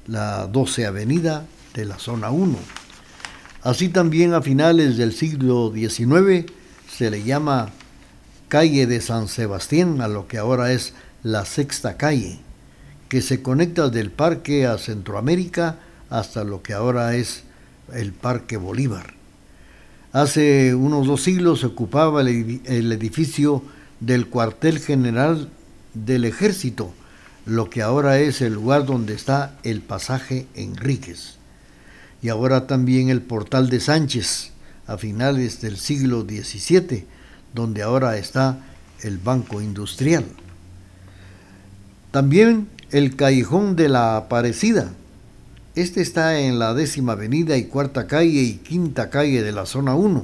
la 0.07 0.47
12 0.47 0.85
Avenida 0.85 1.45
de 1.73 1.85
la 1.85 1.99
Zona 1.99 2.31
1. 2.31 2.57
Así 3.61 3.89
también 3.89 4.33
a 4.33 4.41
finales 4.41 4.97
del 4.97 5.13
siglo 5.13 5.71
XIX 5.73 6.51
se 6.89 7.09
le 7.09 7.23
llama 7.23 7.69
calle 8.47 8.87
de 8.87 9.01
San 9.01 9.27
Sebastián, 9.27 10.01
a 10.01 10.07
lo 10.07 10.27
que 10.27 10.37
ahora 10.37 10.71
es 10.73 10.93
la 11.23 11.45
sexta 11.45 11.97
calle, 11.97 12.39
que 13.09 13.21
se 13.21 13.41
conecta 13.41 13.89
del 13.89 14.11
parque 14.11 14.67
a 14.67 14.77
Centroamérica 14.77 15.77
hasta 16.09 16.43
lo 16.43 16.61
que 16.61 16.73
ahora 16.73 17.15
es 17.15 17.43
el 17.93 18.13
Parque 18.13 18.57
Bolívar. 18.57 19.13
Hace 20.13 20.75
unos 20.75 21.07
dos 21.07 21.23
siglos 21.23 21.61
se 21.61 21.65
ocupaba 21.65 22.21
el 22.21 22.91
edificio 22.91 23.63
del 23.99 24.27
cuartel 24.27 24.77
general 24.77 25.49
del 25.95 26.25
ejército, 26.25 26.93
lo 27.47 27.71
que 27.71 27.81
ahora 27.81 28.19
es 28.19 28.39
el 28.41 28.53
lugar 28.53 28.85
donde 28.85 29.15
está 29.15 29.57
el 29.63 29.81
pasaje 29.81 30.45
Enríquez. 30.53 31.37
Y 32.21 32.29
ahora 32.29 32.67
también 32.67 33.09
el 33.09 33.23
portal 33.23 33.69
de 33.69 33.79
Sánchez, 33.79 34.51
a 34.85 34.99
finales 34.99 35.61
del 35.61 35.77
siglo 35.77 36.21
XVII, 36.21 37.05
donde 37.55 37.81
ahora 37.81 38.15
está 38.17 38.59
el 39.01 39.17
Banco 39.17 39.61
Industrial. 39.63 40.25
También 42.11 42.67
el 42.91 43.15
Callejón 43.15 43.75
de 43.75 43.89
la 43.89 44.15
Aparecida. 44.17 44.91
Este 45.75 46.01
está 46.01 46.39
en 46.39 46.59
la 46.59 46.75
décima 46.75 47.13
avenida 47.13 47.57
y 47.57 47.65
cuarta 47.65 48.05
calle 48.05 48.43
y 48.43 48.57
quinta 48.57 49.09
calle 49.09 49.41
de 49.41 49.51
la 49.51 49.65
zona 49.65 49.95
1, 49.95 50.23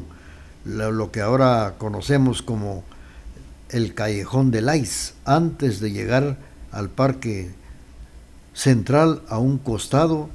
lo 0.66 1.12
que 1.12 1.22
ahora 1.22 1.74
conocemos 1.80 2.44
como 2.44 2.84
el 3.70 3.96
callejón 3.96 4.52
de 4.52 4.62
Lais 4.62 5.16
antes 5.26 5.80
de 5.80 5.92
llegar 5.92 6.38
al 6.72 6.90
parque 6.90 7.50
central 8.54 9.24
a 9.28 9.40
un 9.40 9.58
costado 9.58 10.30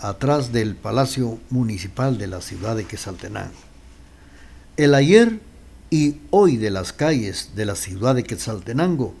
atrás 0.00 0.52
del 0.52 0.74
Palacio 0.74 1.38
Municipal 1.50 2.16
de 2.16 2.28
la 2.28 2.40
ciudad 2.40 2.76
de 2.76 2.86
Quetzaltenango. 2.86 3.52
El 4.78 4.94
ayer 4.94 5.38
y 5.90 6.16
hoy 6.30 6.56
de 6.56 6.70
las 6.70 6.94
calles 6.94 7.50
de 7.56 7.66
la 7.66 7.74
ciudad 7.74 8.14
de 8.14 8.24
Quetzaltenango, 8.24 9.12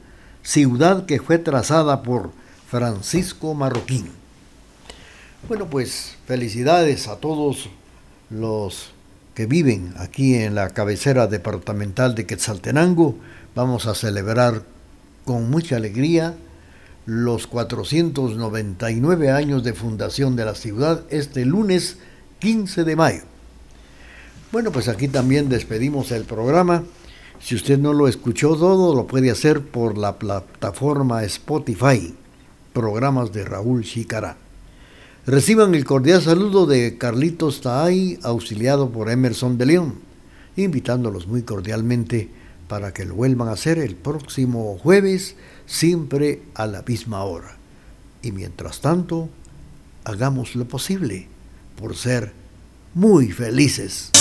ciudad 0.42 1.04
que 1.04 1.20
fue 1.20 1.36
trazada 1.36 2.02
por 2.02 2.30
Francisco 2.70 3.52
Marroquín. 3.52 4.19
Bueno, 5.48 5.66
pues 5.68 6.16
felicidades 6.26 7.08
a 7.08 7.16
todos 7.16 7.70
los 8.28 8.92
que 9.34 9.46
viven 9.46 9.94
aquí 9.96 10.34
en 10.34 10.54
la 10.54 10.70
cabecera 10.70 11.26
departamental 11.26 12.14
de 12.14 12.26
Quetzaltenango, 12.26 13.16
vamos 13.54 13.86
a 13.86 13.94
celebrar 13.94 14.62
con 15.24 15.50
mucha 15.50 15.76
alegría 15.76 16.34
los 17.06 17.46
499 17.46 19.30
años 19.30 19.64
de 19.64 19.72
fundación 19.72 20.36
de 20.36 20.44
la 20.44 20.54
ciudad 20.54 21.04
este 21.10 21.44
lunes 21.46 21.96
15 22.38 22.84
de 22.84 22.96
mayo. 22.96 23.22
Bueno, 24.52 24.70
pues 24.70 24.88
aquí 24.88 25.08
también 25.08 25.48
despedimos 25.48 26.12
el 26.12 26.24
programa. 26.24 26.84
Si 27.40 27.54
usted 27.54 27.78
no 27.78 27.92
lo 27.94 28.08
escuchó 28.08 28.56
todo, 28.56 28.94
lo 28.94 29.06
puede 29.06 29.30
hacer 29.30 29.62
por 29.62 29.96
la 29.96 30.18
plataforma 30.18 31.24
Spotify, 31.24 32.14
programas 32.72 33.32
de 33.32 33.44
Raúl 33.44 33.84
Chicará. 33.84 34.36
Reciban 35.26 35.74
el 35.74 35.84
cordial 35.84 36.22
saludo 36.22 36.64
de 36.64 36.96
Carlitos 36.96 37.60
Taay, 37.60 38.18
auxiliado 38.22 38.88
por 38.88 39.10
Emerson 39.10 39.58
de 39.58 39.66
León, 39.66 39.94
invitándolos 40.56 41.26
muy 41.26 41.42
cordialmente 41.42 42.30
para 42.68 42.94
que 42.94 43.04
lo 43.04 43.16
vuelvan 43.16 43.48
a 43.48 43.52
hacer 43.52 43.78
el 43.78 43.96
próximo 43.96 44.78
jueves, 44.78 45.36
siempre 45.66 46.40
a 46.54 46.66
la 46.66 46.82
misma 46.82 47.22
hora. 47.24 47.58
Y 48.22 48.32
mientras 48.32 48.80
tanto, 48.80 49.28
hagamos 50.04 50.56
lo 50.56 50.66
posible 50.66 51.28
por 51.78 51.96
ser 51.96 52.32
muy 52.94 53.30
felices. 53.30 54.12